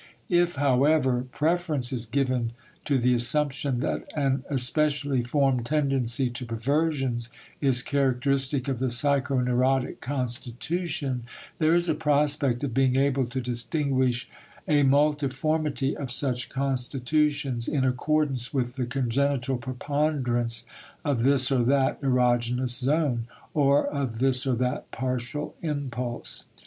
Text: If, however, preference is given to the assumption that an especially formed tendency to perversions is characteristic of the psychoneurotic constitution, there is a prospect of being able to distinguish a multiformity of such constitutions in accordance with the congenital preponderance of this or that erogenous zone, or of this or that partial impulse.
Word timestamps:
If, 0.31 0.55
however, 0.55 1.27
preference 1.31 1.93
is 1.93 2.07
given 2.07 2.53
to 2.85 2.97
the 2.97 3.13
assumption 3.13 3.81
that 3.81 4.03
an 4.17 4.43
especially 4.49 5.21
formed 5.23 5.63
tendency 5.67 6.31
to 6.31 6.43
perversions 6.43 7.29
is 7.59 7.83
characteristic 7.83 8.67
of 8.67 8.79
the 8.79 8.87
psychoneurotic 8.89 9.99
constitution, 10.01 11.25
there 11.59 11.75
is 11.75 11.87
a 11.87 11.93
prospect 11.93 12.63
of 12.63 12.73
being 12.73 12.95
able 12.95 13.27
to 13.27 13.39
distinguish 13.41 14.27
a 14.67 14.81
multiformity 14.81 15.93
of 15.93 16.09
such 16.09 16.49
constitutions 16.49 17.67
in 17.67 17.83
accordance 17.85 18.51
with 18.51 18.77
the 18.77 18.87
congenital 18.87 19.57
preponderance 19.57 20.65
of 21.05 21.21
this 21.21 21.51
or 21.51 21.63
that 21.65 22.01
erogenous 22.01 22.69
zone, 22.81 23.27
or 23.53 23.85
of 23.85 24.17
this 24.17 24.47
or 24.47 24.55
that 24.55 24.89
partial 24.89 25.53
impulse. 25.61 26.45